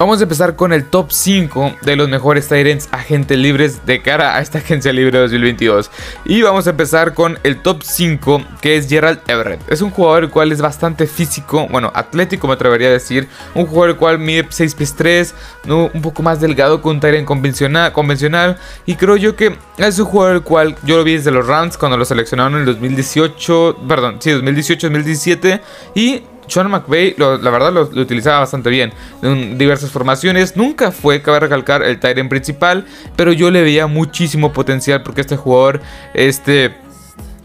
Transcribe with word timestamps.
Vamos 0.00 0.18
a 0.20 0.22
empezar 0.22 0.56
con 0.56 0.72
el 0.72 0.86
top 0.86 1.12
5 1.12 1.74
de 1.82 1.94
los 1.94 2.08
mejores 2.08 2.48
Tyrants 2.48 2.88
agentes 2.90 3.36
libres 3.36 3.84
de 3.84 4.00
cara 4.00 4.34
a 4.34 4.40
esta 4.40 4.56
agencia 4.56 4.94
libre 4.94 5.18
2022. 5.18 5.90
Y 6.24 6.40
vamos 6.40 6.66
a 6.66 6.70
empezar 6.70 7.12
con 7.12 7.38
el 7.42 7.60
top 7.60 7.82
5 7.82 8.42
que 8.62 8.78
es 8.78 8.88
Gerald 8.88 9.20
Everett. 9.26 9.60
Es 9.70 9.82
un 9.82 9.90
jugador 9.90 10.24
el 10.24 10.30
cual 10.30 10.52
es 10.52 10.62
bastante 10.62 11.06
físico, 11.06 11.68
bueno, 11.70 11.92
atlético 11.94 12.46
me 12.46 12.54
atrevería 12.54 12.88
a 12.88 12.92
decir. 12.92 13.28
Un 13.54 13.66
jugador 13.66 13.90
el 13.90 13.96
cual 13.96 14.18
mide 14.18 14.46
6 14.48 14.74
pies 14.74 14.94
3, 14.96 15.34
¿no? 15.66 15.90
un 15.92 16.00
poco 16.00 16.22
más 16.22 16.40
delgado 16.40 16.80
que 16.80 16.88
un 16.88 16.98
Tyrant 16.98 17.26
convencional, 17.26 17.92
convencional. 17.92 18.56
Y 18.86 18.94
creo 18.94 19.16
yo 19.16 19.36
que 19.36 19.54
es 19.76 19.98
un 19.98 20.06
jugador 20.06 20.36
el 20.36 20.42
cual 20.42 20.76
yo 20.82 20.96
lo 20.96 21.04
vi 21.04 21.18
desde 21.18 21.30
los 21.30 21.46
Rams 21.46 21.76
cuando 21.76 21.98
lo 21.98 22.06
seleccionaron 22.06 22.54
en 22.54 22.60
el 22.60 22.64
2018, 22.64 23.80
perdón, 23.86 24.16
sí, 24.18 24.30
2018-2017. 24.30 25.60
Y 25.94 26.22
sean 26.50 26.70
McVay, 26.70 27.14
la 27.16 27.50
verdad, 27.50 27.72
lo, 27.72 27.82
utilizaba 27.82 28.40
bastante 28.40 28.70
bien. 28.70 28.92
En 29.22 29.56
diversas 29.58 29.90
formaciones. 29.90 30.56
Nunca 30.56 30.92
fue, 30.92 31.22
cabe 31.22 31.40
recalcar, 31.40 31.82
el 31.82 31.98
Tyrant 31.98 32.28
principal. 32.28 32.86
Pero 33.16 33.32
yo 33.32 33.50
le 33.50 33.62
veía 33.62 33.86
muchísimo 33.86 34.52
potencial 34.52 35.02
porque 35.02 35.20
este 35.20 35.36
jugador, 35.36 35.80
este 36.14 36.74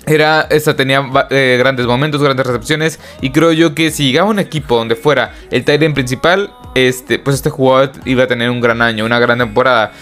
era, 0.05 0.41
esta 0.41 0.76
tenía 0.76 1.04
eh, 1.30 1.55
grandes 1.58 1.86
momentos, 1.86 2.22
grandes 2.22 2.46
recepciones. 2.46 2.99
Y 3.22 3.32
creo 3.32 3.52
yo 3.52 3.73
que 3.76 3.91
si 3.91 4.12
llegaba 4.12 4.30
un 4.30 4.40
equipo 4.40 4.77
donde 4.77 4.96
fuera 4.96 5.34
el 5.52 5.63
Titan 5.63 5.94
principal, 5.94 6.52
este, 6.75 7.17
pues 7.17 7.38
este 7.38 7.49
jugador 7.49 7.93
iba 8.05 8.25
a 8.25 8.27
tener 8.27 8.49
un 8.49 8.61
gran 8.61 8.81
año, 8.81 9.05
una 9.05 9.17
gran 9.17 9.39
temporada. 9.39 9.93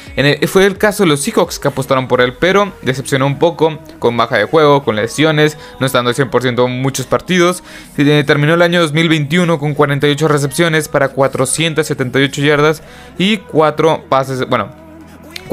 fue 0.47 0.65
el 0.65 0.77
caso 0.77 1.03
de 1.03 1.09
los 1.09 1.21
Seahawks 1.21 1.59
que 1.59 1.67
apostaron 1.69 2.07
por 2.07 2.19
él, 2.19 2.33
pero 2.33 2.73
decepcionó 2.81 3.27
un 3.27 3.39
poco 3.39 3.79
con 3.99 4.17
baja 4.17 4.37
de 4.37 4.45
juego, 4.45 4.83
con 4.83 4.95
lesiones, 4.95 5.57
no 5.79 5.85
estando 5.85 6.09
al 6.09 6.15
100% 6.15 6.65
en 6.65 6.81
muchos 6.81 7.05
partidos. 7.05 7.63
Eh, 7.97 8.23
terminó 8.25 8.55
el 8.55 8.61
año 8.61 8.81
2021 8.81 9.59
con 9.59 9.75
48 9.75 10.27
recepciones 10.27 10.87
para 10.87 11.09
478 11.09 12.41
yardas 12.41 12.81
y 13.17 13.37
4 13.37 14.05
pases, 14.09 14.47
bueno, 14.49 14.82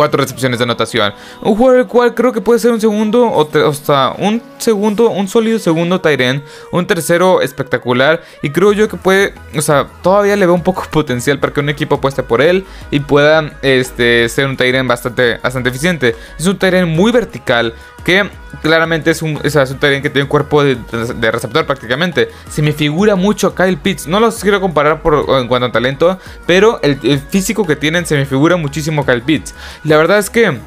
cuatro 0.01 0.23
recepciones 0.23 0.59
de 0.59 0.65
anotación. 0.65 1.13
Un 1.43 1.57
jugador 1.57 1.81
el 1.81 1.87
cual 1.87 2.15
creo 2.15 2.33
que 2.33 2.41
puede 2.41 2.59
ser 2.59 2.71
un 2.71 2.81
segundo 2.81 3.23
o, 3.27 3.69
hasta 3.69 4.15
un 4.17 4.41
segundo, 4.57 5.11
un 5.11 5.29
sólido 5.29 5.59
segundo 5.59 6.01
Tyren, 6.01 6.43
un 6.73 6.87
tercero 6.87 7.43
espectacular 7.43 8.23
y 8.41 8.49
creo 8.49 8.73
yo 8.73 8.89
que 8.89 8.97
puede, 8.97 9.35
o 9.55 9.61
sea, 9.61 9.89
todavía 10.03 10.37
le 10.37 10.47
veo 10.47 10.55
un 10.55 10.63
poco 10.63 10.87
potencial 10.91 11.39
para 11.39 11.53
que 11.53 11.61
un 11.61 11.69
equipo 11.69 11.97
apueste 11.97 12.23
por 12.23 12.41
él 12.41 12.65
y 12.91 13.01
pueda 13.01 13.53
este, 13.61 14.27
ser 14.31 14.47
un 14.47 14.57
Tyren 14.57 14.89
bastante, 14.89 15.37
bastante 15.37 15.69
eficiente. 15.69 16.17
Es 16.39 16.47
un 16.47 16.57
Tyren 16.57 16.89
muy 16.89 17.13
vertical, 17.13 17.75
que 18.03 18.31
claramente 18.63 19.11
es 19.11 19.23
un, 19.23 19.39
es 19.43 19.55
un 19.55 19.79
que 19.79 20.11
tiene 20.11 20.23
un 20.23 20.29
cuerpo 20.29 20.63
de, 20.63 20.77
receptor 21.31 21.67
prácticamente. 21.67 22.29
Se 22.49 22.63
me 22.63 22.73
figura 22.73 23.17
mucho 23.17 23.55
Kyle 23.55 23.79
Pitts. 23.79 24.07
No 24.07 24.21
los 24.21 24.41
quiero 24.41 24.61
comparar 24.61 25.03
por, 25.03 25.27
en 25.41 25.49
cuanto 25.49 25.67
a 25.67 25.73
talento, 25.73 26.19
pero 26.47 26.81
el, 26.83 26.99
el, 27.03 27.21
físico 27.21 27.67
que 27.67 27.77
tienen 27.77 28.07
se 28.07 28.17
me 28.17 28.27
figura 28.27 28.57
muchísimo 28.57 29.03
a 29.03 29.07
Kyle 29.07 29.23
Pitts. 29.23 29.55
la 29.85 29.97
verdad 29.97 30.19
es 30.19 30.31
que 30.31 30.59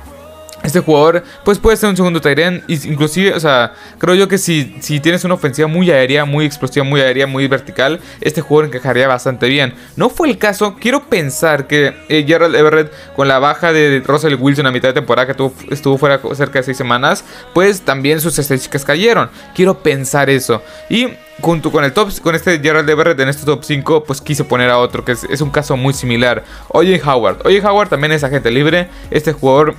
este 0.63 0.79
jugador 0.79 1.23
pues 1.43 1.59
puede 1.59 1.77
ser 1.77 1.89
un 1.89 1.97
segundo 1.97 2.21
Tyrant 2.21 2.63
inclusive, 2.67 3.33
o 3.33 3.39
sea, 3.39 3.73
creo 3.99 4.15
yo 4.15 4.27
que 4.27 4.37
si, 4.37 4.75
si 4.79 4.99
tienes 4.99 5.23
una 5.23 5.35
ofensiva 5.35 5.67
muy 5.67 5.91
aérea, 5.91 6.25
muy 6.25 6.45
explosiva, 6.45 6.85
muy 6.85 7.01
aérea, 7.01 7.27
muy 7.27 7.47
vertical, 7.47 7.99
este 8.21 8.41
jugador 8.41 8.69
encajaría 8.69 9.07
bastante 9.07 9.47
bien. 9.47 9.73
No 9.95 10.09
fue 10.09 10.29
el 10.29 10.37
caso, 10.37 10.75
quiero 10.79 11.03
pensar 11.09 11.67
que 11.67 11.93
eh, 12.09 12.23
Gerald 12.25 12.55
Everett 12.55 12.91
con 13.15 13.27
la 13.27 13.39
baja 13.39 13.73
de 13.73 14.01
Russell 14.05 14.35
Wilson 14.35 14.65
a 14.65 14.71
mitad 14.71 14.89
de 14.89 14.93
temporada 14.93 15.27
que 15.27 15.51
estuvo 15.69 15.97
fuera 15.97 16.19
cerca 16.33 16.59
de 16.59 16.63
6 16.63 16.77
semanas, 16.77 17.23
pues 17.53 17.81
también 17.81 18.21
sus 18.21 18.39
estadísticas 18.39 18.85
cayeron. 18.85 19.29
Quiero 19.53 19.79
pensar 19.79 20.29
eso. 20.29 20.61
Y 20.89 21.09
junto 21.41 21.71
con 21.71 21.83
el 21.83 21.93
top, 21.93 22.09
con 22.21 22.35
este 22.35 22.59
Gerald 22.59 22.89
Everett 22.89 23.19
en 23.19 23.29
este 23.29 23.45
top 23.45 23.63
5, 23.63 24.03
pues 24.05 24.21
quise 24.21 24.43
poner 24.43 24.69
a 24.69 24.77
otro 24.77 25.03
que 25.03 25.13
es, 25.13 25.23
es 25.25 25.41
un 25.41 25.49
caso 25.49 25.75
muy 25.75 25.93
similar. 25.93 26.43
Oye 26.69 27.01
Howard. 27.03 27.45
Oye 27.45 27.61
Howard 27.65 27.89
también 27.89 28.11
es 28.11 28.23
agente 28.23 28.51
libre. 28.51 28.87
Este 29.11 29.33
jugador 29.33 29.75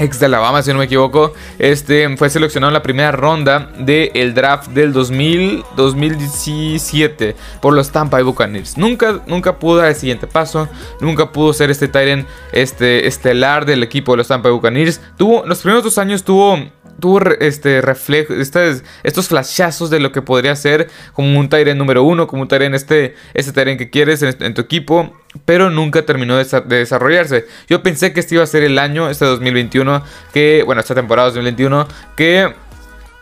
ex 0.00 0.18
de 0.18 0.26
Alabama, 0.26 0.62
si 0.62 0.72
no 0.72 0.78
me 0.78 0.86
equivoco, 0.86 1.34
este 1.58 2.16
fue 2.16 2.30
seleccionado 2.30 2.70
en 2.70 2.74
la 2.74 2.82
primera 2.82 3.12
ronda 3.12 3.70
del 3.78 4.34
draft 4.34 4.70
del 4.70 4.92
2000, 4.92 5.64
2017 5.76 7.36
por 7.60 7.74
los 7.74 7.90
Tampa 7.90 8.16
Bay 8.16 8.24
Buccaneers. 8.24 8.78
Nunca, 8.78 9.20
nunca 9.26 9.58
pudo 9.58 9.76
dar 9.76 9.88
el 9.88 9.94
siguiente 9.94 10.26
paso, 10.26 10.68
nunca 11.00 11.30
pudo 11.32 11.52
ser 11.52 11.70
este 11.70 11.86
Tyrant 11.86 12.26
este, 12.52 13.06
estelar 13.06 13.66
del 13.66 13.82
equipo 13.82 14.12
de 14.12 14.18
los 14.18 14.28
Tampa 14.28 14.48
Bay 14.48 14.56
Buccaneers. 14.56 15.00
Tuvo, 15.18 15.44
los 15.46 15.60
primeros 15.60 15.84
dos 15.84 15.98
años 15.98 16.24
tuvo 16.24 16.58
tuvo 17.00 17.20
este 17.40 17.80
reflejo, 17.80 18.34
estos 18.34 19.28
flashazos 19.28 19.90
de 19.90 20.00
lo 20.00 20.12
que 20.12 20.22
podría 20.22 20.54
ser 20.56 20.88
como 21.12 21.38
un 21.38 21.48
Tyrant 21.48 21.78
número 21.78 22.02
uno, 22.02 22.26
como 22.26 22.42
un 22.42 22.48
Tyrant 22.48 22.74
este, 22.74 23.14
este 23.34 23.52
Tyrant 23.52 23.78
que 23.78 23.90
quieres 23.90 24.22
en, 24.22 24.54
tu 24.54 24.60
equipo, 24.60 25.12
pero 25.44 25.70
nunca 25.70 26.06
terminó 26.06 26.36
de, 26.36 26.44
de, 26.44 26.76
desarrollarse. 26.76 27.46
Yo 27.68 27.82
pensé 27.82 28.12
que 28.12 28.20
este 28.20 28.36
iba 28.36 28.44
a 28.44 28.46
ser 28.46 28.62
el 28.62 28.78
año, 28.78 29.10
este 29.10 29.24
2021, 29.24 30.04
que, 30.32 30.62
bueno, 30.64 30.80
esta 30.80 30.94
temporada 30.94 31.28
2021, 31.28 31.88
que 32.16 32.52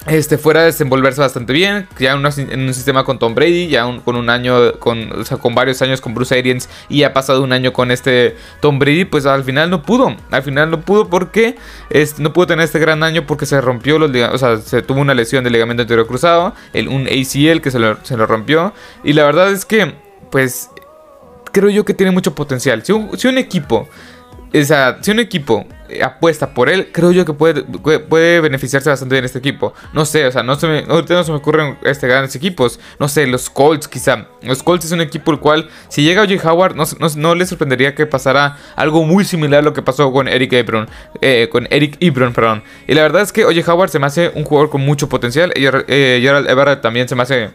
este, 0.06 0.38
fuera 0.38 0.60
a 0.60 0.64
desenvolverse 0.64 1.20
bastante 1.20 1.52
bien, 1.52 1.88
ya 1.98 2.12
en, 2.12 2.60
un 2.60 2.74
sistema 2.74 3.04
con 3.04 3.18
Tom 3.18 3.34
Brady, 3.34 3.68
ya 3.68 3.84
con 4.04 4.16
un 4.16 4.30
año, 4.30 4.78
con, 4.78 5.10
con 5.40 5.54
varios 5.54 5.82
años 5.82 6.00
con 6.00 6.14
Bruce 6.14 6.38
Arians 6.38 6.68
y 6.88 7.02
ha 7.02 7.12
pasado 7.12 7.42
un 7.42 7.52
año 7.52 7.72
con 7.72 7.90
este 7.90 8.36
Tom 8.60 8.78
Brady, 8.78 9.04
pues 9.04 9.26
al 9.26 9.44
final 9.44 9.70
no 9.70 9.82
pudo, 9.82 10.16
al 10.30 10.42
final 10.42 10.70
no 10.70 10.80
pudo 10.80 11.08
porque 11.08 11.56
no 12.18 12.32
pudo 12.32 12.46
tener 12.46 12.64
este 12.64 12.78
gran 12.78 13.02
año 13.02 13.26
porque 13.26 13.44
se 13.44 13.60
rompió, 13.60 13.98
los, 13.98 14.10
o 14.10 14.38
sea, 14.38 14.58
se 14.58 14.82
tuvo 14.82 15.00
una 15.00 15.14
lesión 15.14 15.44
del 15.44 15.52
ligamento 15.52 15.82
anterior 15.82 16.06
cruzado, 16.06 16.54
el, 16.72 16.88
un 16.88 17.06
ACL 17.06 17.60
que 17.60 17.70
se 17.70 17.78
lo, 17.78 17.98
se 18.04 18.16
lo 18.16 18.26
rompió 18.26 18.72
y 19.04 19.12
la 19.12 19.24
verdad 19.24 19.50
es 19.50 19.64
que, 19.64 19.94
pues, 20.30 20.70
creo 21.52 21.70
yo 21.70 21.84
que 21.84 21.94
tiene 21.94 22.12
mucho 22.12 22.34
potencial. 22.34 22.84
Si 22.84 22.92
un, 22.92 23.18
si 23.18 23.26
un 23.28 23.38
equipo 23.38 23.88
o 24.54 24.64
sea, 24.64 24.98
si 25.00 25.10
un 25.10 25.18
equipo 25.20 25.66
apuesta 26.02 26.54
por 26.54 26.68
él, 26.68 26.90
creo 26.92 27.12
yo 27.12 27.24
que 27.24 27.32
puede, 27.32 27.62
puede 27.62 28.40
beneficiarse 28.40 28.90
bastante 28.90 29.14
bien 29.14 29.24
este 29.24 29.38
equipo. 29.38 29.74
No 29.92 30.04
sé, 30.04 30.26
o 30.26 30.32
sea, 30.32 30.42
no 30.42 30.56
se 30.56 30.66
me, 30.66 30.82
no 30.82 31.06
se 31.06 31.30
me 31.30 31.36
ocurren 31.36 31.78
este, 31.82 32.06
grandes 32.06 32.34
equipos. 32.36 32.78
No 32.98 33.08
sé, 33.08 33.26
los 33.26 33.50
Colts 33.50 33.88
quizá. 33.88 34.26
Los 34.42 34.62
Colts 34.62 34.86
es 34.86 34.92
un 34.92 35.00
equipo 35.00 35.32
el 35.32 35.38
cual, 35.38 35.68
si 35.88 36.02
llega 36.02 36.22
Oye 36.22 36.40
Howard, 36.42 36.76
no, 36.76 36.84
no, 37.16 37.34
le 37.34 37.46
sorprendería 37.46 37.94
que 37.94 38.06
pasara 38.06 38.56
algo 38.76 39.04
muy 39.04 39.24
similar 39.24 39.60
a 39.60 39.62
lo 39.62 39.72
que 39.72 39.82
pasó 39.82 40.12
con 40.12 40.28
Eric 40.28 40.52
Ebron. 40.52 40.88
Eh, 41.20 41.48
con 41.50 41.66
Eric 41.70 41.96
Ebron, 42.00 42.32
perdón. 42.32 42.62
Y 42.86 42.94
la 42.94 43.02
verdad 43.02 43.22
es 43.22 43.32
que 43.32 43.44
Oye 43.44 43.64
Howard 43.66 43.90
se 43.90 43.98
me 43.98 44.06
hace 44.06 44.30
un 44.34 44.44
jugador 44.44 44.70
con 44.70 44.80
mucho 44.80 45.08
potencial. 45.08 45.52
Y 45.56 45.66
eh, 45.66 46.18
Gerald 46.22 46.48
Everett 46.48 46.80
también 46.80 47.08
se 47.08 47.14
me 47.14 47.22
hace 47.22 47.50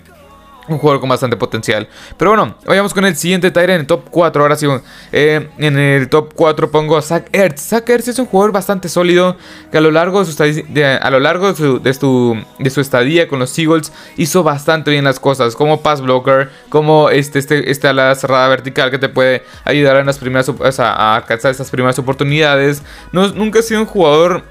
un 0.67 0.77
jugador 0.77 0.99
con 0.99 1.09
bastante 1.09 1.37
potencial. 1.37 1.87
Pero 2.17 2.31
bueno, 2.31 2.55
vayamos 2.65 2.93
con 2.93 3.05
el 3.05 3.15
siguiente 3.15 3.51
Tyrant 3.51 3.69
en 3.71 3.81
el 3.81 3.87
top 3.87 4.09
4. 4.09 4.41
Ahora 4.41 4.55
sí, 4.55 4.67
eh, 5.11 5.49
en 5.57 5.77
el 5.77 6.09
top 6.09 6.33
4 6.35 6.71
pongo 6.71 6.97
a 6.97 7.01
Zach 7.01 7.27
Ertz. 7.31 7.61
Zach 7.61 7.89
Ertz 7.89 8.07
es 8.07 8.19
un 8.19 8.25
jugador 8.25 8.51
bastante 8.51 8.89
sólido 8.89 9.37
que 9.71 9.77
a 9.77 9.81
lo 9.81 9.91
largo 9.91 10.23
de 10.23 10.31
su, 10.31 10.41
a 10.41 11.09
lo 11.09 11.19
largo 11.19 11.47
de 11.51 11.55
su, 11.55 11.79
de, 11.79 12.69
su, 12.69 12.81
estadía 12.81 13.27
con 13.27 13.39
los 13.39 13.57
Eagles 13.57 13.91
hizo 14.17 14.43
bastante 14.43 14.91
bien 14.91 15.03
las 15.03 15.19
cosas. 15.19 15.55
Como 15.55 15.81
pass 15.81 16.01
blocker, 16.01 16.49
como 16.69 17.09
este, 17.09 17.39
este, 17.39 17.71
este 17.71 17.87
ala 17.87 18.13
cerrada 18.15 18.47
vertical 18.47 18.91
que 18.91 18.99
te 18.99 19.09
puede 19.09 19.43
ayudar 19.65 19.97
en 19.97 20.05
las 20.05 20.17
primeras, 20.17 20.49
a 20.79 21.15
alcanzar 21.15 21.51
estas 21.51 21.69
primeras 21.69 21.99
oportunidades. 21.99 22.83
No, 23.11 23.27
nunca 23.29 23.59
ha 23.59 23.63
sido 23.63 23.81
un 23.81 23.87
jugador 23.87 24.43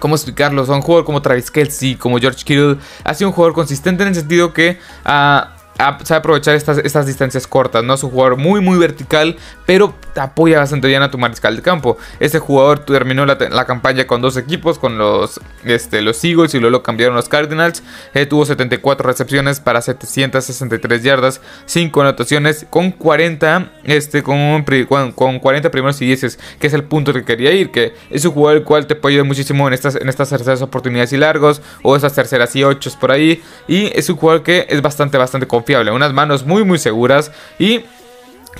¿Cómo 0.00 0.16
explicarlo? 0.16 0.66
Son 0.66 0.80
jugadores 0.80 1.06
como 1.06 1.22
Travis 1.22 1.50
Kelsey, 1.50 1.94
como 1.94 2.18
George 2.18 2.42
Kittle. 2.44 2.78
Ha 3.04 3.14
sido 3.14 3.28
un 3.28 3.34
jugador 3.34 3.54
consistente 3.54 4.02
en 4.02 4.08
el 4.08 4.14
sentido 4.16 4.52
que 4.52 4.80
ha 5.04 5.56
sabe 6.04 6.18
aprovechar 6.18 6.54
estas, 6.54 6.78
estas 6.78 7.06
distancias 7.06 7.46
cortas, 7.46 7.82
¿no? 7.82 7.94
Es 7.94 8.02
un 8.02 8.10
jugador 8.10 8.36
muy, 8.36 8.60
muy 8.60 8.78
vertical, 8.78 9.36
pero 9.66 9.94
apoya 10.16 10.58
bastante 10.58 10.88
bien 10.88 11.02
a 11.02 11.10
tu 11.10 11.18
mariscal 11.18 11.56
de 11.56 11.62
campo. 11.62 11.96
Este 12.18 12.38
jugador 12.38 12.80
terminó 12.80 13.24
la, 13.24 13.64
campaña 13.64 14.06
con 14.06 14.20
dos 14.20 14.36
equipos, 14.36 14.78
con 14.78 14.98
los, 14.98 15.40
este, 15.64 16.02
los 16.02 16.22
Eagles 16.24 16.54
y 16.54 16.60
luego 16.60 16.72
lo 16.72 16.82
cambiaron 16.82 17.16
los 17.16 17.28
Cardinals. 17.28 17.82
Eh, 18.14 18.26
tuvo 18.26 18.44
74 18.44 19.06
recepciones 19.06 19.60
para 19.60 19.80
763 19.80 21.02
yardas, 21.02 21.40
5 21.66 22.00
anotaciones, 22.00 22.66
con 22.68 22.90
40, 22.90 23.72
este, 23.84 24.22
con, 24.22 24.64
con, 25.12 25.38
40 25.38 25.70
primeros 25.70 26.00
y 26.02 26.06
10, 26.06 26.38
que 26.58 26.66
es 26.66 26.74
el 26.74 26.84
punto 26.84 27.12
que 27.12 27.24
quería 27.24 27.52
ir, 27.52 27.70
que 27.70 27.94
es 28.10 28.24
un 28.24 28.32
jugador 28.32 28.58
el 28.58 28.64
cual 28.64 28.86
te 28.86 28.96
puede 28.96 29.14
ayudar 29.14 29.26
muchísimo 29.26 29.66
en 29.68 29.74
estas, 29.74 29.96
en 29.96 30.08
estas 30.08 30.28
terceras 30.28 30.60
oportunidades 30.62 31.12
y 31.12 31.16
largos, 31.16 31.62
o 31.82 31.96
esas 31.96 32.12
terceras 32.12 32.54
y 32.56 32.64
8 32.64 32.90
por 33.00 33.12
ahí. 33.12 33.42
Y 33.66 33.96
es 33.96 34.08
un 34.10 34.16
jugador 34.16 34.42
que 34.42 34.66
es 34.68 34.82
bastante, 34.82 35.16
bastante 35.16 35.46
confiable 35.46 35.69
unas 35.76 36.12
manos 36.12 36.44
muy 36.44 36.64
muy 36.64 36.78
seguras 36.78 37.32
y 37.58 37.84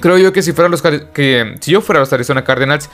creo 0.00 0.18
yo 0.18 0.32
que 0.32 0.42
si 0.42 0.52
fuera 0.52 0.68
los 0.68 0.82
que 0.82 1.56
si 1.60 1.72
yo 1.72 1.80
fuera 1.80 2.00
los 2.00 2.12
Arizona 2.12 2.44
Cardinals, 2.44 2.88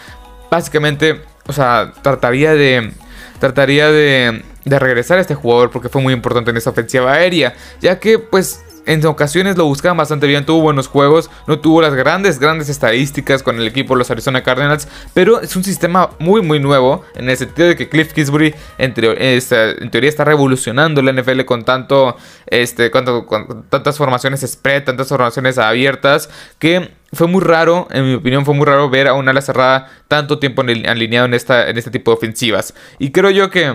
básicamente, 0.50 1.22
o 1.46 1.52
sea, 1.52 1.92
trataría 2.02 2.54
de 2.54 2.92
trataría 3.38 3.90
de, 3.90 4.42
de 4.64 4.78
regresar 4.78 5.18
a 5.18 5.20
este 5.20 5.34
jugador 5.34 5.70
porque 5.70 5.88
fue 5.88 6.00
muy 6.02 6.14
importante 6.14 6.50
en 6.50 6.56
esta 6.56 6.70
ofensiva 6.70 7.12
aérea, 7.12 7.54
ya 7.80 7.98
que 7.98 8.18
pues 8.18 8.62
en 8.86 9.04
ocasiones 9.04 9.56
lo 9.56 9.66
buscaban 9.66 9.96
bastante 9.96 10.26
bien, 10.26 10.46
tuvo 10.46 10.62
buenos 10.62 10.86
juegos, 10.88 11.30
no 11.46 11.58
tuvo 11.58 11.82
las 11.82 11.94
grandes, 11.94 12.38
grandes 12.38 12.68
estadísticas 12.68 13.42
con 13.42 13.56
el 13.56 13.66
equipo 13.66 13.94
de 13.94 13.98
los 13.98 14.10
Arizona 14.10 14.42
Cardinals, 14.42 14.88
pero 15.12 15.40
es 15.40 15.54
un 15.56 15.64
sistema 15.64 16.10
muy, 16.18 16.40
muy 16.40 16.60
nuevo, 16.60 17.04
en 17.14 17.28
el 17.28 17.36
sentido 17.36 17.68
de 17.68 17.76
que 17.76 17.88
Cliff 17.88 18.12
Kingsbury 18.12 18.54
en, 18.78 18.94
teoría 18.94 20.08
está 20.08 20.24
revolucionando 20.24 21.02
la 21.02 21.12
NFL 21.12 21.42
con 21.42 21.64
tanto, 21.64 22.16
este, 22.46 22.90
con, 22.90 23.66
tantas 23.68 23.98
formaciones 23.98 24.40
spread, 24.40 24.84
tantas 24.84 25.08
formaciones 25.08 25.58
abiertas, 25.58 26.30
que 26.58 26.92
fue 27.12 27.26
muy 27.26 27.42
raro, 27.42 27.88
en 27.90 28.06
mi 28.06 28.14
opinión, 28.14 28.44
fue 28.44 28.54
muy 28.54 28.66
raro 28.66 28.88
ver 28.88 29.08
a 29.08 29.14
una 29.14 29.32
ala 29.32 29.40
cerrada 29.40 29.90
tanto 30.08 30.38
tiempo 30.38 30.62
alineado 30.62 31.26
en, 31.26 31.34
esta, 31.34 31.68
en 31.68 31.76
este 31.78 31.90
tipo 31.90 32.10
de 32.10 32.16
ofensivas. 32.16 32.74
Y 32.98 33.10
creo 33.10 33.30
yo 33.30 33.50
que 33.50 33.74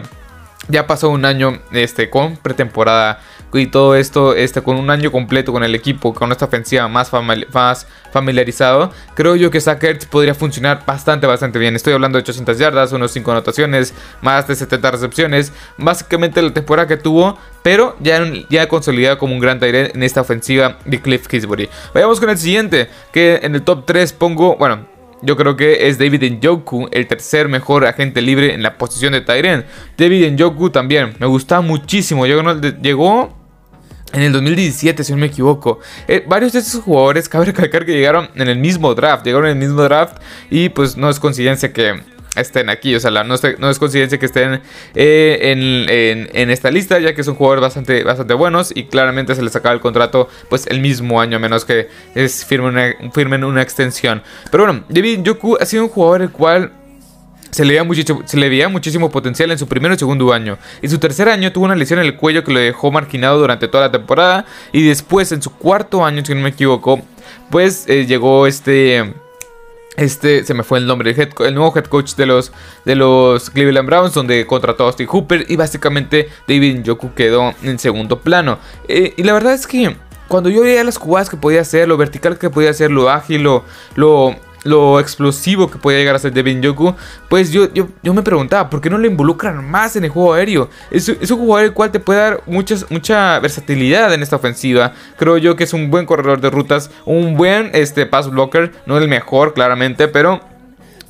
ya 0.67 0.87
pasó 0.87 1.09
un 1.09 1.25
año 1.25 1.59
este, 1.71 2.09
con 2.09 2.37
pretemporada 2.37 3.19
y 3.53 3.67
todo 3.67 3.95
esto 3.95 4.35
este, 4.35 4.61
con 4.61 4.77
un 4.77 4.89
año 4.89 5.11
completo 5.11 5.51
con 5.51 5.63
el 5.63 5.75
equipo, 5.75 6.13
con 6.13 6.31
esta 6.31 6.45
ofensiva 6.45 6.87
más, 6.87 7.11
familiarizado, 8.11 8.91
creo 9.13 9.35
yo 9.35 9.51
que 9.51 9.61
Sackers 9.61 10.05
podría 10.05 10.33
funcionar 10.33 10.83
bastante, 10.85 11.27
bastante 11.27 11.59
bien. 11.59 11.75
Estoy 11.75 11.93
hablando 11.93 12.17
de 12.17 12.23
800 12.23 12.57
yardas, 12.57 12.91
unos 12.91 13.11
5 13.11 13.31
anotaciones, 13.31 13.93
más 14.21 14.47
de 14.47 14.55
70 14.55 14.91
recepciones. 14.91 15.53
Básicamente 15.77 16.41
la 16.41 16.53
temporada 16.53 16.87
que 16.87 16.97
tuvo, 16.97 17.37
pero 17.63 17.95
ya, 17.99 18.21
ya 18.49 18.67
consolidado 18.67 19.17
como 19.17 19.33
un 19.33 19.39
gran 19.39 19.59
Tyrant 19.59 19.95
en 19.95 20.03
esta 20.03 20.21
ofensiva 20.21 20.77
de 20.85 21.01
Cliff 21.01 21.27
Kisbury. 21.27 21.69
Vayamos 21.93 22.19
con 22.19 22.29
el 22.29 22.37
siguiente, 22.37 22.89
que 23.11 23.39
en 23.43 23.55
el 23.55 23.61
top 23.61 23.85
3 23.85 24.13
pongo, 24.13 24.55
bueno, 24.57 24.85
yo 25.21 25.37
creo 25.37 25.55
que 25.55 25.87
es 25.87 25.99
David 25.99 26.39
Njoku, 26.41 26.89
el 26.91 27.07
tercer 27.07 27.47
mejor 27.47 27.85
agente 27.85 28.21
libre 28.21 28.53
en 28.53 28.63
la 28.63 28.77
posición 28.77 29.13
de 29.13 29.21
Tyren. 29.21 29.65
David 29.97 30.31
Njoku 30.31 30.71
también, 30.71 31.13
me 31.19 31.27
gusta 31.27 31.61
muchísimo. 31.61 32.25
Llegó 32.25 33.40
en 34.13 34.21
el 34.21 34.31
2017, 34.33 35.03
si 35.03 35.11
no 35.11 35.17
me 35.17 35.27
equivoco. 35.27 35.79
Eh, 36.07 36.23
varios 36.27 36.53
de 36.53 36.59
estos 36.59 36.81
jugadores, 36.81 37.29
cabe 37.29 37.45
recalcar 37.45 37.85
que 37.85 37.93
llegaron 37.93 38.29
en 38.35 38.47
el 38.47 38.57
mismo 38.57 38.93
draft. 38.93 39.25
Llegaron 39.25 39.47
en 39.47 39.57
el 39.57 39.67
mismo 39.67 39.81
draft 39.83 40.17
y 40.49 40.69
pues 40.69 40.97
no 40.97 41.09
es 41.09 41.19
coincidencia 41.19 41.71
que 41.73 42.01
estén 42.35 42.69
aquí. 42.69 42.95
O 42.95 42.99
sea, 42.99 43.11
no, 43.11 43.33
es, 43.35 43.79
coincidencia 43.79 44.17
que 44.17 44.25
estén 44.25 44.61
eh, 44.95 46.27
en, 46.33 46.49
esta 46.49 46.71
lista, 46.71 46.99
ya 46.99 47.13
que 47.13 47.23
son 47.23 47.35
jugadores 47.35 47.61
bastante, 47.61 48.03
bastante 48.03 48.33
buenos 48.33 48.71
y 48.75 48.85
claramente 48.85 49.35
se 49.35 49.41
les 49.41 49.55
acaba 49.55 49.73
el 49.73 49.81
contrato 49.81 50.29
pues 50.49 50.67
el 50.67 50.79
mismo 50.79 51.21
año, 51.21 51.37
a 51.37 51.39
menos 51.39 51.65
que 51.65 51.89
es, 52.15 52.45
firmen, 52.45 52.73
una, 52.73 53.11
firmen 53.11 53.43
una 53.43 53.61
extensión. 53.61 54.23
Pero 54.49 54.65
bueno, 54.65 54.83
David 54.89 55.21
Yoku 55.23 55.57
ha 55.59 55.65
sido 55.65 55.83
un 55.83 55.89
jugador 55.89 56.21
el 56.21 56.31
cual 56.31 56.71
se 57.51 57.65
le, 57.65 57.79
veía 57.79 58.05
se 58.25 58.37
le 58.37 58.49
veía 58.49 58.69
muchísimo 58.69 59.11
potencial 59.11 59.51
en 59.51 59.57
su 59.57 59.67
primer 59.67 59.91
y 59.91 59.97
segundo 59.97 60.33
año. 60.33 60.57
En 60.81 60.89
su 60.89 60.97
tercer 60.97 61.29
año 61.29 61.51
tuvo 61.51 61.65
una 61.65 61.75
lesión 61.75 61.99
en 61.99 62.05
el 62.05 62.15
cuello 62.15 62.43
que 62.43 62.51
lo 62.51 62.59
dejó 62.59 62.91
marginado 62.91 63.39
durante 63.39 63.67
toda 63.67 63.85
la 63.85 63.91
temporada. 63.91 64.45
Y 64.71 64.83
después, 64.83 65.31
en 65.31 65.41
su 65.41 65.51
cuarto 65.51 66.03
año, 66.05 66.23
si 66.25 66.33
no 66.33 66.41
me 66.41 66.49
equivoco, 66.49 67.01
pues 67.49 67.85
eh, 67.87 68.05
llegó 68.05 68.47
este 68.47 69.13
este, 69.97 70.45
se 70.45 70.53
me 70.53 70.63
fue 70.63 70.79
el 70.79 70.87
nombre, 70.87 71.11
el, 71.11 71.53
nuevo 71.53 71.73
head 71.75 71.85
coach 71.85 72.15
de 72.15 72.25
los, 72.25 72.53
de 72.85 72.95
los 72.95 73.49
Cleveland 73.49 73.87
Browns, 73.87 74.13
donde 74.13 74.47
contrató 74.47 74.85
a 74.85 74.87
Austin 74.87 75.07
Hooper 75.07 75.45
y 75.49 75.57
básicamente 75.57 76.29
David 76.47 76.79
Njoku 76.79 77.13
quedó 77.13 77.53
en 77.61 77.77
segundo 77.77 78.19
plano. 78.19 78.57
Eh, 78.87 79.13
y 79.17 79.23
la 79.23 79.33
verdad 79.33 79.53
es 79.53 79.67
que 79.67 79.95
cuando 80.29 80.49
yo 80.49 80.61
veía 80.61 80.83
las 80.85 80.97
jugadas 80.97 81.29
que 81.29 81.35
podía 81.35 81.59
hacer, 81.59 81.89
lo 81.89 81.97
vertical 81.97 82.37
que 82.37 82.49
podía 82.49 82.69
hacer, 82.69 82.89
lo 82.89 83.09
ágil, 83.09 83.43
lo, 83.43 83.65
lo 83.95 84.37
lo 84.63 84.99
explosivo 84.99 85.69
que 85.69 85.77
puede 85.77 85.99
llegar 85.99 86.15
a 86.15 86.19
ser 86.19 86.33
Devin 86.33 86.61
Yoku, 86.61 86.95
pues 87.29 87.51
yo, 87.51 87.71
yo, 87.73 87.87
yo, 88.03 88.13
me 88.13 88.21
preguntaba, 88.21 88.69
¿por 88.69 88.81
qué 88.81 88.89
no 88.89 88.97
le 88.97 89.07
involucran 89.07 89.69
más 89.69 89.95
en 89.95 90.03
el 90.03 90.09
juego 90.09 90.33
aéreo? 90.33 90.69
Es, 90.91 91.09
es, 91.09 91.31
un 91.31 91.39
jugador 91.39 91.65
el 91.65 91.73
cual 91.73 91.91
te 91.91 91.99
puede 91.99 92.19
dar 92.19 92.43
muchas, 92.45 92.85
mucha 92.89 93.39
versatilidad 93.39 94.13
en 94.13 94.21
esta 94.21 94.35
ofensiva. 94.35 94.93
Creo 95.17 95.37
yo 95.37 95.55
que 95.55 95.63
es 95.63 95.73
un 95.73 95.89
buen 95.89 96.05
corredor 96.05 96.41
de 96.41 96.49
rutas, 96.49 96.91
un 97.05 97.35
buen 97.35 97.71
este, 97.73 98.05
pass 98.05 98.29
blocker, 98.29 98.71
no 98.85 98.97
el 98.97 99.07
mejor 99.07 99.53
claramente, 99.53 100.07
pero 100.07 100.50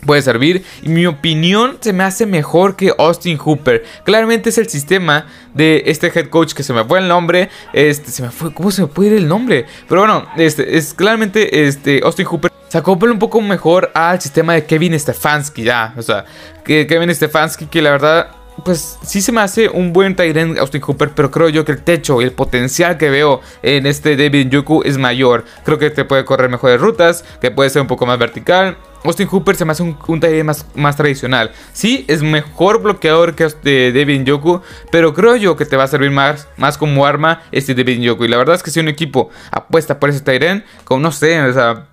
puede 0.06 0.22
servir. 0.22 0.64
Y 0.82 0.90
mi 0.90 1.06
opinión 1.06 1.78
se 1.80 1.94
me 1.94 2.04
hace 2.04 2.26
mejor 2.26 2.76
que 2.76 2.94
Austin 2.98 3.38
Hooper. 3.38 3.84
Claramente 4.04 4.50
es 4.50 4.58
el 4.58 4.70
sistema 4.70 5.28
de 5.54 5.84
este 5.86 6.08
head 6.08 6.28
coach 6.28 6.54
que 6.54 6.64
se 6.64 6.74
me 6.74 6.84
fue 6.84 7.00
el 7.00 7.08
nombre. 7.08 7.50
Este, 7.74 8.12
se 8.12 8.24
me 8.24 8.30
fue, 8.30 8.54
¿cómo 8.54 8.72
se 8.72 8.82
me 8.82 8.88
puede 8.88 9.12
ir 9.12 9.18
el 9.18 9.28
nombre? 9.28 9.66
Pero 9.88 10.02
bueno, 10.02 10.26
este, 10.38 10.78
es 10.78 10.94
claramente 10.94 11.68
este, 11.68 12.02
Austin 12.04 12.26
Hooper 12.26 12.52
se 12.68 12.78
acopla 12.78 13.12
un 13.12 13.20
poco 13.20 13.42
mejor 13.42 13.92
al 13.94 14.22
sistema 14.22 14.54
de 14.54 14.66
Kevin 14.66 14.98
Stefanski 14.98 15.64
ya. 15.64 15.94
O 15.98 16.02
sea, 16.02 16.24
que 16.64 16.88
Kevin 16.88 17.14
Stefanski 17.14 17.66
que 17.66 17.82
la 17.82 17.92
verdad 17.92 18.41
pues 18.64 18.98
sí 19.04 19.22
se 19.22 19.32
me 19.32 19.42
hace 19.42 19.70
un 19.70 19.94
buen 19.94 20.16
Tyrant 20.16 20.58
Austin 20.58 20.82
Cooper, 20.82 21.12
pero 21.16 21.32
creo 21.32 21.50
yo 21.50 21.66
que 21.66 21.72
el 21.72 21.84
techo 21.84 22.22
y 22.22 22.26
el 22.26 22.32
potencial 22.32 22.98
que 22.98 23.10
veo 23.10 23.42
en 23.64 23.86
este 23.86 24.16
David 24.16 24.50
Yoku 24.50 24.84
es 24.84 24.98
mayor. 24.98 25.46
Creo 25.64 25.78
que 25.78 25.90
te 25.90 26.06
puede 26.06 26.26
correr 26.26 26.50
mejores 26.50 26.80
rutas, 26.80 27.24
que 27.42 27.52
puede 27.52 27.70
ser 27.70 27.82
un 27.82 27.88
poco 27.88 28.06
más 28.06 28.20
vertical. 28.20 28.78
Austin 29.04 29.28
Hooper 29.28 29.56
se 29.56 29.66
me 29.66 29.72
hace 29.72 29.82
un, 29.84 29.98
un 30.08 30.46
más, 30.46 30.66
más 30.76 30.96
tradicional. 30.96 31.52
Sí, 31.74 32.06
es 32.08 32.22
mejor 32.22 32.82
bloqueador 32.82 33.36
que 33.36 33.46
este 33.46 33.92
David 33.92 34.24
Yoku, 34.24 34.62
pero 34.92 35.14
creo 35.14 35.36
yo 35.36 35.56
que 35.56 35.66
te 35.66 35.76
va 35.76 35.84
a 35.84 35.88
servir 35.88 36.12
más, 36.12 36.48
más 36.58 36.78
como 36.78 37.06
arma 37.06 37.42
este 37.52 37.74
David 37.74 38.02
Yoku. 38.02 38.26
Y 38.26 38.28
la 38.28 38.38
verdad 38.38 38.56
es 38.56 38.64
que 38.64 38.70
si 38.72 38.80
un 38.80 38.88
equipo 38.88 39.30
apuesta 39.52 40.00
por 40.00 40.10
ese 40.10 40.22
Tyrant, 40.22 40.64
como 40.84 41.02
no 41.02 41.12
sé, 41.12 41.42
o 41.42 41.54
sea 41.54 41.91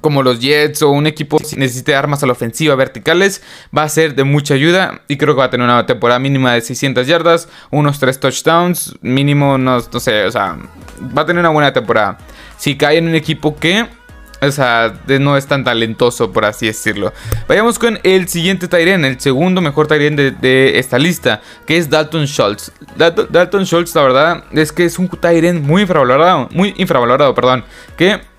como 0.00 0.22
los 0.22 0.40
Jets 0.40 0.82
o 0.82 0.90
un 0.90 1.06
equipo 1.06 1.38
que 1.38 1.56
necesite 1.56 1.94
armas 1.94 2.22
a 2.22 2.26
la 2.26 2.32
ofensiva 2.32 2.74
verticales, 2.74 3.42
va 3.76 3.82
a 3.82 3.88
ser 3.88 4.14
de 4.14 4.24
mucha 4.24 4.54
ayuda 4.54 5.02
y 5.08 5.16
creo 5.16 5.34
que 5.34 5.40
va 5.40 5.46
a 5.46 5.50
tener 5.50 5.64
una 5.64 5.86
temporada 5.86 6.18
mínima 6.18 6.54
de 6.54 6.60
600 6.60 7.06
yardas, 7.06 7.48
unos 7.70 7.98
3 7.98 8.18
touchdowns, 8.20 8.94
mínimo, 9.02 9.58
no, 9.58 9.80
sé, 9.80 10.24
o 10.24 10.30
sea, 10.30 10.58
va 11.16 11.22
a 11.22 11.26
tener 11.26 11.40
una 11.40 11.50
buena 11.50 11.72
temporada. 11.72 12.18
Si 12.56 12.76
cae 12.76 12.98
en 12.98 13.08
un 13.08 13.14
equipo 13.14 13.56
que, 13.56 13.86
o 14.42 14.50
sea, 14.50 14.94
no 15.06 15.36
es 15.36 15.46
tan 15.46 15.64
talentoso, 15.64 16.32
por 16.32 16.44
así 16.44 16.66
decirlo. 16.66 17.12
Vayamos 17.48 17.78
con 17.78 17.98
el 18.02 18.28
siguiente 18.28 18.68
Tyrion, 18.68 19.04
el 19.04 19.20
segundo 19.20 19.60
mejor 19.60 19.86
Tyrion 19.86 20.16
de, 20.16 20.78
esta 20.78 20.98
lista, 20.98 21.40
que 21.66 21.76
es 21.76 21.90
Dalton 21.90 22.26
Schultz. 22.26 22.72
Dalton, 22.96 23.64
Schultz, 23.64 23.94
la 23.94 24.02
verdad, 24.02 24.44
es 24.52 24.72
que 24.72 24.84
es 24.84 24.98
un 24.98 25.08
Tyrion 25.08 25.62
muy 25.62 25.82
infravalorado, 25.82 26.48
muy 26.52 26.74
infravalorado, 26.76 27.34
perdón, 27.34 27.64
que 27.96 28.29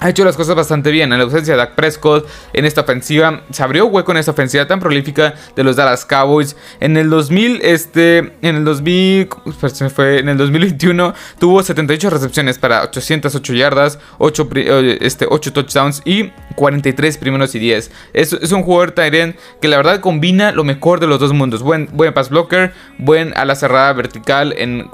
ha 0.00 0.08
hecho 0.08 0.24
las 0.24 0.36
cosas 0.36 0.54
bastante 0.54 0.90
bien. 0.90 1.12
En 1.12 1.18
la 1.18 1.24
ausencia 1.24 1.54
de 1.54 1.58
Dak 1.58 1.74
Prescott, 1.74 2.28
en 2.52 2.64
esta 2.64 2.82
ofensiva, 2.82 3.42
se 3.50 3.62
abrió 3.62 3.86
hueco 3.86 4.12
en 4.12 4.18
esta 4.18 4.30
ofensiva 4.32 4.66
tan 4.66 4.80
prolífica 4.80 5.34
de 5.56 5.64
los 5.64 5.76
Dallas 5.76 6.04
Cowboys. 6.04 6.56
En 6.80 6.96
el 6.96 7.10
2000, 7.10 7.60
este, 7.62 8.18
en 8.42 8.56
el 8.56 8.64
2000, 8.64 9.28
pues 9.60 9.82
fue, 9.94 10.20
en 10.20 10.28
el 10.28 10.36
2021 10.36 11.14
tuvo 11.38 11.62
78 11.62 12.10
recepciones 12.10 12.58
para 12.58 12.82
808 12.84 13.54
yardas, 13.54 13.98
8, 14.18 14.48
eh, 14.54 14.98
este, 15.00 15.26
8 15.28 15.52
touchdowns 15.52 16.02
y 16.04 16.30
43 16.54 17.18
primeros 17.18 17.54
y 17.54 17.58
10. 17.58 17.90
Es, 18.12 18.32
un 18.52 18.62
jugador 18.62 18.92
Tyrant 18.92 19.36
que 19.60 19.68
la 19.68 19.76
verdad 19.76 20.00
combina 20.00 20.52
lo 20.52 20.64
mejor 20.64 21.00
de 21.00 21.06
los 21.06 21.20
dos 21.20 21.32
mundos. 21.32 21.62
Buen, 21.62 21.88
buen 21.92 22.12
pass 22.14 22.30
blocker, 22.30 22.72
buen 22.98 23.36
a 23.36 23.44
la 23.44 23.54
cerrada 23.54 23.92
vertical 23.92 24.54
en, 24.56 24.88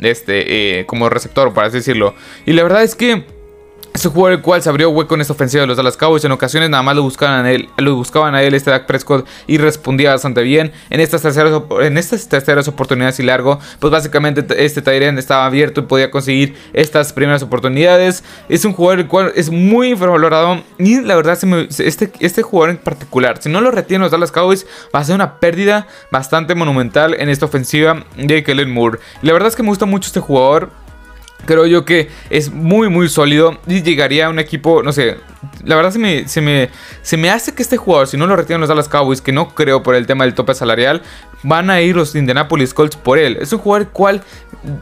este, 0.00 0.80
eh, 0.80 0.86
como 0.86 1.08
receptor, 1.08 1.52
por 1.52 1.64
así 1.64 1.78
decirlo. 1.78 2.14
Y 2.46 2.52
la 2.52 2.62
verdad 2.62 2.82
es 2.82 2.94
que 2.94 3.37
es 3.94 4.06
un 4.06 4.12
jugador 4.12 4.38
el 4.38 4.42
cual 4.42 4.62
se 4.62 4.68
abrió 4.68 4.90
hueco 4.90 5.14
en 5.14 5.20
esta 5.20 5.32
ofensiva 5.32 5.62
de 5.62 5.66
los 5.66 5.76
Dallas 5.76 5.96
Cowboys. 5.96 6.24
En 6.24 6.32
ocasiones 6.32 6.70
nada 6.70 6.82
más 6.82 6.94
lo 6.94 7.02
buscaban 7.02 7.44
a 7.44 7.50
él, 7.50 7.68
lo 7.78 7.96
buscaban 7.96 8.34
a 8.34 8.42
él 8.42 8.54
este 8.54 8.70
Dak 8.70 8.86
Prescott 8.86 9.26
y 9.46 9.58
respondía 9.58 10.10
bastante 10.10 10.42
bien. 10.42 10.72
En 10.90 11.00
estas 11.00 11.22
terceras, 11.22 11.62
en 11.80 11.98
estas 11.98 12.28
terceras 12.28 12.68
oportunidades 12.68 13.18
y 13.20 13.22
largo, 13.24 13.58
pues 13.80 13.90
básicamente 13.90 14.44
este 14.64 14.82
Tyrion 14.82 15.18
estaba 15.18 15.46
abierto 15.46 15.80
y 15.80 15.84
podía 15.84 16.10
conseguir 16.10 16.56
estas 16.72 17.12
primeras 17.12 17.42
oportunidades. 17.42 18.22
Es 18.48 18.64
un 18.64 18.72
jugador 18.72 19.00
el 19.00 19.08
cual 19.08 19.32
es 19.34 19.50
muy 19.50 19.88
infravalorado 19.90 20.62
y 20.78 21.00
la 21.00 21.16
verdad 21.16 21.38
este, 21.78 22.12
este 22.20 22.42
jugador 22.42 22.70
en 22.70 22.78
particular, 22.78 23.40
si 23.40 23.48
no 23.48 23.60
lo 23.60 23.70
retienen 23.70 24.02
los 24.02 24.12
Dallas 24.12 24.32
Cowboys, 24.32 24.66
va 24.94 25.00
a 25.00 25.04
ser 25.04 25.14
una 25.14 25.40
pérdida 25.40 25.86
bastante 26.10 26.54
monumental 26.54 27.14
en 27.18 27.28
esta 27.28 27.46
ofensiva 27.46 28.04
de 28.16 28.44
Kellen 28.44 28.70
Moore. 28.70 28.98
Y 29.22 29.26
la 29.26 29.32
verdad 29.32 29.48
es 29.48 29.56
que 29.56 29.62
me 29.62 29.70
gusta 29.70 29.86
mucho 29.86 30.06
este 30.06 30.20
jugador. 30.20 30.70
Creo 31.44 31.66
yo 31.66 31.84
que 31.84 32.08
es 32.30 32.52
muy 32.52 32.88
muy 32.88 33.08
sólido 33.08 33.58
y 33.66 33.82
llegaría 33.82 34.26
a 34.26 34.28
un 34.28 34.38
equipo, 34.38 34.82
no 34.82 34.92
sé, 34.92 35.16
la 35.64 35.76
verdad 35.76 35.92
se 35.92 35.98
me, 35.98 36.28
se 36.28 36.40
me, 36.40 36.70
se 37.02 37.16
me 37.16 37.30
hace 37.30 37.54
que 37.54 37.62
este 37.62 37.76
jugador, 37.76 38.06
si 38.06 38.16
no 38.16 38.26
lo 38.26 38.36
retiran 38.36 38.60
los 38.60 38.68
Dallas 38.68 38.88
Cowboys, 38.88 39.20
que 39.20 39.32
no 39.32 39.54
creo 39.54 39.82
por 39.82 39.94
el 39.94 40.06
tema 40.06 40.24
del 40.24 40.34
tope 40.34 40.54
salarial, 40.54 41.02
van 41.42 41.70
a 41.70 41.80
ir 41.80 41.96
los 41.96 42.14
Indianapolis 42.14 42.74
Colts 42.74 42.96
por 42.96 43.18
él. 43.18 43.38
Es 43.40 43.52
un 43.52 43.60
jugador 43.60 43.88
cual, 43.90 44.22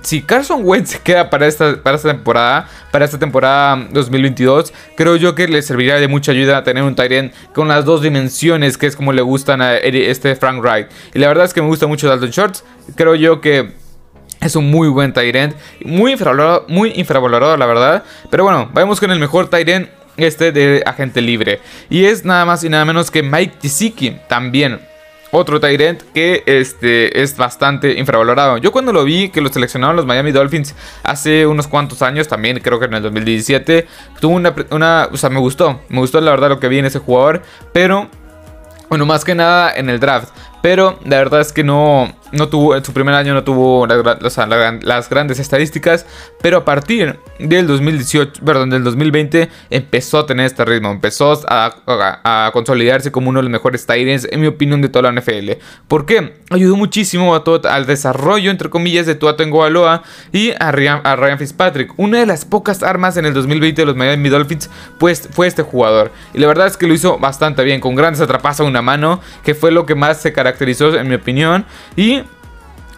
si 0.02 0.22
Carson 0.22 0.62
Wentz 0.64 0.90
se 0.90 1.00
queda 1.00 1.28
para 1.28 1.46
esta, 1.46 1.82
para 1.82 1.96
esta 1.96 2.08
temporada, 2.08 2.68
para 2.90 3.04
esta 3.04 3.18
temporada 3.18 3.86
2022, 3.90 4.72
creo 4.96 5.16
yo 5.16 5.34
que 5.34 5.48
le 5.48 5.60
serviría 5.62 5.96
de 5.96 6.08
mucha 6.08 6.32
ayuda 6.32 6.64
tener 6.64 6.82
un 6.82 6.94
Tyrant 6.94 7.34
con 7.54 7.68
las 7.68 7.84
dos 7.84 8.02
dimensiones, 8.02 8.78
que 8.78 8.86
es 8.86 8.96
como 8.96 9.12
le 9.12 9.22
gustan 9.22 9.60
a 9.60 9.76
este 9.76 10.36
Frank 10.36 10.62
Wright. 10.62 10.88
Y 11.14 11.18
la 11.18 11.28
verdad 11.28 11.44
es 11.44 11.54
que 11.54 11.60
me 11.60 11.68
gusta 11.68 11.86
mucho 11.86 12.08
Dalton 12.08 12.30
Shorts. 12.30 12.64
Creo 12.94 13.14
yo 13.14 13.40
que 13.40 13.72
es 14.46 14.56
un 14.56 14.70
muy 14.70 14.88
buen 14.88 15.12
Tyrant. 15.12 15.54
Muy 15.84 16.12
infravalorado, 16.12 16.64
muy 16.68 16.92
infravalorado, 16.96 17.56
la 17.56 17.66
verdad. 17.66 18.04
Pero 18.30 18.44
bueno, 18.44 18.70
vamos 18.72 19.00
con 19.00 19.10
el 19.10 19.18
mejor 19.18 19.48
Tyrant. 19.48 19.88
Este 20.16 20.50
de 20.50 20.82
agente 20.86 21.20
libre. 21.20 21.60
Y 21.90 22.06
es 22.06 22.24
nada 22.24 22.46
más 22.46 22.64
y 22.64 22.70
nada 22.70 22.86
menos 22.86 23.10
que 23.10 23.22
Mike 23.22 23.56
Gesicki. 23.60 24.16
También. 24.28 24.80
otro 25.32 25.60
Tyrant 25.60 26.00
que 26.14 26.42
este, 26.46 27.20
es 27.20 27.36
bastante 27.36 27.98
infravalorado. 27.98 28.56
Yo 28.56 28.72
cuando 28.72 28.92
lo 28.92 29.04
vi 29.04 29.28
que 29.28 29.42
lo 29.42 29.52
seleccionaron 29.52 29.96
los 29.96 30.06
Miami 30.06 30.32
Dolphins 30.32 30.74
hace 31.02 31.46
unos 31.46 31.66
cuantos 31.66 32.00
años, 32.00 32.28
también 32.28 32.60
creo 32.60 32.78
que 32.78 32.86
en 32.86 32.94
el 32.94 33.02
2017, 33.02 33.86
tuvo 34.20 34.36
una, 34.36 34.54
una, 34.70 35.08
o 35.12 35.16
sea, 35.18 35.28
me 35.28 35.40
gustó, 35.40 35.82
me 35.90 35.98
gustó 35.98 36.20
la 36.22 36.30
verdad 36.30 36.48
lo 36.48 36.60
que 36.60 36.68
vi 36.68 36.78
en 36.78 36.86
ese 36.86 37.00
jugador, 37.00 37.42
pero 37.74 38.08
bueno, 38.88 39.04
más 39.04 39.24
que 39.24 39.34
nada 39.34 39.72
en 39.74 39.90
el 39.90 40.00
draft. 40.00 40.28
Pero 40.62 40.98
la 41.04 41.18
verdad 41.18 41.40
es 41.40 41.52
que 41.52 41.62
no, 41.62 42.12
no 42.32 42.48
tuvo, 42.48 42.76
en 42.76 42.84
su 42.84 42.92
primer 42.92 43.14
año 43.14 43.34
no 43.34 43.44
tuvo 43.44 43.86
las 43.86 45.08
grandes 45.08 45.38
estadísticas. 45.38 46.06
Pero 46.42 46.58
a 46.58 46.64
partir 46.64 47.18
del 47.38 47.66
2018, 47.66 48.44
perdón, 48.44 48.70
del 48.70 48.84
2020 48.84 49.48
empezó 49.70 50.18
a 50.18 50.26
tener 50.26 50.46
este 50.46 50.64
ritmo. 50.64 50.90
Empezó 50.90 51.40
a, 51.48 52.50
consolidarse 52.52 53.12
como 53.12 53.30
uno 53.30 53.40
de 53.40 53.44
los 53.44 53.52
mejores 53.52 53.86
Tyrants, 53.86 54.28
en 54.30 54.40
mi 54.40 54.46
opinión, 54.46 54.80
de 54.82 54.88
toda 54.88 55.10
la 55.10 55.20
NFL. 55.20 55.52
¿Por 55.88 56.06
qué? 56.06 56.34
Ayudó 56.50 56.76
muchísimo 56.76 57.34
a 57.34 57.44
todo, 57.44 57.68
al 57.68 57.86
desarrollo, 57.86 58.50
entre 58.50 58.70
comillas, 58.70 59.06
de 59.06 59.14
Tua 59.14 59.36
Tagovailoa 59.36 60.02
y 60.32 60.52
a 60.58 60.72
Ryan, 60.72 61.00
a 61.04 61.16
Ryan, 61.16 61.38
Fitzpatrick. 61.38 61.92
Una 61.96 62.18
de 62.18 62.26
las 62.26 62.44
pocas 62.44 62.82
armas 62.82 63.16
en 63.16 63.26
el 63.26 63.34
2020 63.34 63.82
de 63.82 63.86
los 63.86 63.96
Miami 63.96 64.28
Dolphins 64.28 64.70
pues, 64.98 65.28
fue 65.32 65.46
este 65.46 65.62
jugador. 65.62 66.10
Y 66.34 66.38
la 66.38 66.46
verdad 66.46 66.66
es 66.66 66.76
que 66.76 66.86
lo 66.86 66.94
hizo 66.94 67.18
bastante 67.18 67.64
bien, 67.64 67.80
con 67.80 67.94
grandes 67.94 68.20
atrapas 68.20 68.60
a 68.60 68.64
una 68.64 68.82
mano, 68.82 69.20
que 69.44 69.54
fue 69.54 69.70
lo 69.70 69.86
que 69.86 69.94
más 69.94 70.20
se 70.20 70.32
caracterizó 70.32 70.94
en 70.94 71.08
mi 71.08 71.14
opinión. 71.14 71.64
Y 71.96 72.15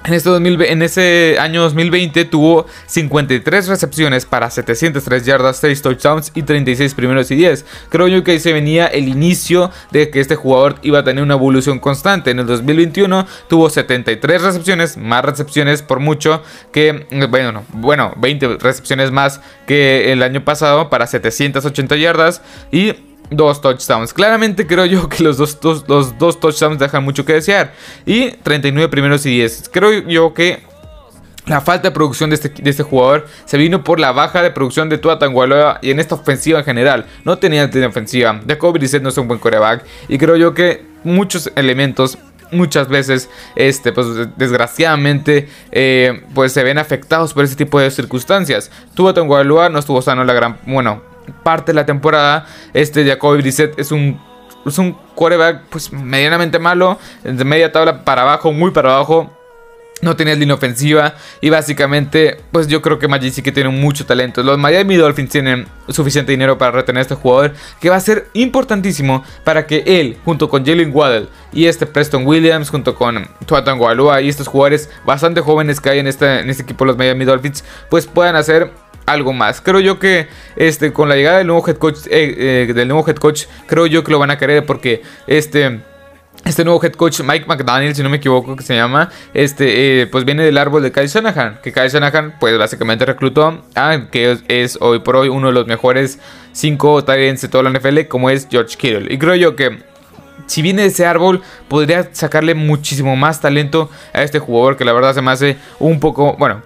en, 0.04 0.82
este 0.82 0.84
ese 0.88 1.38
año 1.38 1.62
2020 1.62 2.24
tuvo 2.24 2.66
53 2.86 3.68
recepciones 3.68 4.24
para 4.24 4.50
703 4.50 5.24
yardas, 5.24 5.58
6 5.58 5.82
touchdowns 5.82 6.32
y 6.34 6.42
36 6.42 6.94
primeros 6.94 7.30
y 7.30 7.36
10. 7.36 7.64
Creo 7.90 8.08
yo 8.08 8.24
que 8.24 8.32
ahí 8.32 8.40
se 8.40 8.52
venía 8.52 8.86
el 8.86 9.08
inicio 9.08 9.70
de 9.90 10.10
que 10.10 10.20
este 10.20 10.36
jugador 10.36 10.76
iba 10.82 11.00
a 11.00 11.04
tener 11.04 11.22
una 11.22 11.34
evolución 11.34 11.78
constante. 11.78 12.30
En 12.30 12.38
el 12.38 12.46
2021 12.46 13.26
tuvo 13.48 13.68
73 13.68 14.42
recepciones, 14.42 14.96
más 14.96 15.24
recepciones 15.24 15.82
por 15.82 16.00
mucho 16.00 16.42
que, 16.72 17.06
bueno, 17.28 17.64
bueno 17.72 18.14
20 18.16 18.58
recepciones 18.58 19.10
más 19.10 19.40
que 19.66 20.12
el 20.12 20.22
año 20.22 20.44
pasado 20.44 20.88
para 20.88 21.06
780 21.06 21.96
yardas 21.96 22.42
y 22.70 22.94
dos 23.30 23.60
touchdowns. 23.60 24.12
Claramente 24.12 24.66
creo 24.66 24.86
yo 24.86 25.08
que 25.08 25.22
los 25.22 25.36
dos, 25.36 25.58
los 25.88 26.18
dos 26.18 26.40
touchdowns 26.40 26.78
dejan 26.78 27.04
mucho 27.04 27.24
que 27.24 27.34
desear. 27.34 27.72
Y 28.06 28.30
39 28.30 28.88
primeros 28.88 29.24
y 29.26 29.30
10. 29.30 29.70
Creo 29.72 29.92
yo 30.08 30.34
que 30.34 30.62
la 31.46 31.60
falta 31.60 31.88
de 31.88 31.94
producción 31.94 32.30
de 32.30 32.34
este, 32.34 32.50
de 32.50 32.70
este, 32.70 32.82
jugador 32.82 33.26
se 33.46 33.56
vino 33.56 33.82
por 33.82 33.98
la 33.98 34.12
baja 34.12 34.42
de 34.42 34.50
producción 34.50 34.88
de 34.88 34.98
Tua 34.98 35.18
Tagovailoa 35.18 35.78
y 35.80 35.90
en 35.90 35.98
esta 35.98 36.14
ofensiva 36.14 36.58
en 36.58 36.64
general. 36.64 37.06
No 37.24 37.38
tenía 37.38 37.70
ofensiva. 37.86 38.40
Jacoby 38.46 38.78
Brissett 38.78 39.02
no 39.02 39.08
es 39.08 39.16
un 39.16 39.28
buen 39.28 39.40
coreback. 39.40 39.84
Y 40.08 40.18
creo 40.18 40.36
yo 40.36 40.52
que 40.52 40.84
muchos 41.04 41.50
elementos 41.56 42.18
muchas 42.50 42.88
veces, 42.88 43.28
este, 43.56 43.92
pues 43.92 44.06
desgraciadamente, 44.36 45.48
eh, 45.70 46.22
pues 46.34 46.52
se 46.52 46.62
ven 46.64 46.78
afectados 46.78 47.34
por 47.34 47.44
ese 47.44 47.56
tipo 47.56 47.80
de 47.80 47.90
circunstancias. 47.90 48.70
Tua 48.94 49.14
Tagovailoa 49.14 49.68
no 49.68 49.78
estuvo 49.78 50.00
sano 50.02 50.24
la 50.24 50.32
gran, 50.32 50.58
bueno, 50.66 51.02
parte 51.42 51.72
de 51.72 51.76
la 51.76 51.86
temporada, 51.86 52.46
este 52.74 53.04
Jacoby 53.04 53.38
Brissett 53.38 53.78
es 53.78 53.92
un, 53.92 54.20
es 54.66 54.78
un 54.78 54.92
quarterback 55.14 55.62
pues 55.70 55.92
medianamente 55.92 56.58
malo, 56.58 56.98
de 57.22 57.44
media 57.44 57.72
tabla 57.72 58.04
para 58.04 58.22
abajo, 58.22 58.52
muy 58.52 58.70
para 58.70 58.94
abajo. 58.94 59.34
No 60.00 60.14
tenía 60.14 60.36
línea 60.36 60.54
ofensiva 60.54 61.14
y 61.40 61.50
básicamente, 61.50 62.40
pues 62.52 62.68
yo 62.68 62.80
creo 62.80 63.00
que 63.00 63.08
Magic 63.08 63.32
sí 63.32 63.42
que 63.42 63.50
tiene 63.50 63.70
mucho 63.70 64.06
talento. 64.06 64.44
Los 64.44 64.56
Miami 64.56 64.94
Dolphins 64.94 65.30
tienen 65.30 65.66
suficiente 65.88 66.30
dinero 66.30 66.56
para 66.56 66.70
retener 66.70 67.00
a 67.00 67.02
este 67.02 67.16
jugador 67.16 67.54
que 67.80 67.90
va 67.90 67.96
a 67.96 68.00
ser 68.00 68.28
importantísimo 68.32 69.24
para 69.42 69.66
que 69.66 69.82
él, 69.84 70.16
junto 70.24 70.48
con 70.48 70.64
Jalen 70.64 70.92
Waddell 70.94 71.28
y 71.52 71.66
este 71.66 71.84
Preston 71.84 72.24
Williams, 72.24 72.70
junto 72.70 72.94
con 72.94 73.26
Tuatan 73.44 73.76
Gualua 73.76 74.20
y 74.20 74.28
estos 74.28 74.46
jugadores 74.46 74.88
bastante 75.04 75.40
jóvenes 75.40 75.80
que 75.80 75.90
hay 75.90 75.98
en 75.98 76.06
este, 76.06 76.42
en 76.42 76.48
este 76.48 76.62
equipo, 76.62 76.84
los 76.84 76.96
Miami 76.96 77.24
Dolphins, 77.24 77.64
pues 77.90 78.06
puedan 78.06 78.36
hacer 78.36 78.70
algo 79.08 79.32
más. 79.32 79.60
Creo 79.60 79.80
yo 79.80 79.98
que 79.98 80.28
este, 80.56 80.92
con 80.92 81.08
la 81.08 81.16
llegada 81.16 81.38
del 81.38 81.46
nuevo 81.46 81.66
head 81.66 81.76
coach, 81.76 82.06
eh, 82.10 82.66
eh, 82.68 82.72
del 82.72 82.88
nuevo 82.88 83.08
head 83.08 83.16
coach, 83.16 83.44
creo 83.66 83.86
yo 83.86 84.04
que 84.04 84.12
lo 84.12 84.18
van 84.18 84.30
a 84.30 84.38
querer 84.38 84.64
porque 84.64 85.02
este... 85.26 85.80
Este 86.44 86.64
nuevo 86.64 86.82
head 86.82 86.92
coach, 86.92 87.20
Mike 87.20 87.46
McDaniel, 87.46 87.96
si 87.96 88.02
no 88.02 88.08
me 88.08 88.18
equivoco, 88.18 88.54
que 88.54 88.62
se 88.62 88.74
llama, 88.76 89.10
este, 89.34 90.02
eh, 90.02 90.06
pues 90.06 90.24
viene 90.24 90.44
del 90.44 90.56
árbol 90.56 90.84
de 90.84 90.92
Kyle 90.92 91.08
Shanahan. 91.08 91.58
Que 91.62 91.72
Kyle 91.72 91.88
Shanahan, 91.88 92.36
pues 92.38 92.56
básicamente 92.56 93.04
reclutó 93.04 93.64
a 93.74 94.06
que 94.10 94.38
es, 94.46 94.78
hoy 94.80 95.00
por 95.00 95.16
hoy 95.16 95.28
uno 95.28 95.48
de 95.48 95.52
los 95.52 95.66
mejores 95.66 96.20
cinco 96.52 97.04
Tyrants 97.04 97.42
de 97.42 97.48
toda 97.48 97.64
la 97.64 97.76
NFL, 97.76 98.02
como 98.08 98.30
es 98.30 98.46
George 98.48 98.76
Kittle. 98.78 99.12
Y 99.12 99.18
creo 99.18 99.34
yo 99.34 99.56
que 99.56 99.82
si 100.46 100.62
viene 100.62 100.82
de 100.82 100.88
ese 100.88 101.06
árbol, 101.06 101.42
podría 101.66 102.08
sacarle 102.12 102.54
muchísimo 102.54 103.16
más 103.16 103.40
talento 103.40 103.90
a 104.14 104.22
este 104.22 104.38
jugador 104.38 104.76
que 104.76 104.84
la 104.84 104.92
verdad 104.92 105.14
se 105.14 105.22
me 105.22 105.32
hace 105.32 105.56
un 105.80 105.98
poco, 105.98 106.36
bueno, 106.38 106.62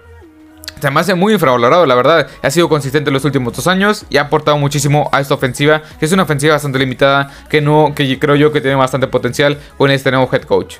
se 0.83 0.91
me 0.91 0.99
hace 0.99 1.15
muy 1.15 1.33
infravalorado, 1.33 1.85
la 1.85 1.95
verdad. 1.95 2.27
Ha 2.41 2.51
sido 2.51 2.67
consistente 2.67 3.09
en 3.09 3.13
los 3.13 3.23
últimos 3.23 3.55
dos 3.55 3.67
años 3.67 4.05
y 4.09 4.17
ha 4.17 4.23
aportado 4.23 4.57
muchísimo 4.57 5.09
a 5.13 5.21
esta 5.21 5.33
ofensiva, 5.33 5.81
que 5.99 6.05
es 6.05 6.11
una 6.11 6.23
ofensiva 6.23 6.53
bastante 6.53 6.77
limitada, 6.77 7.31
que 7.49 7.61
no, 7.61 7.93
que 7.95 8.19
creo 8.19 8.35
yo 8.35 8.51
que 8.51 8.59
tiene 8.59 8.75
bastante 8.75 9.07
potencial 9.07 9.57
con 9.77 9.91
este 9.91 10.11
nuevo 10.11 10.29
head 10.31 10.43
coach. 10.43 10.79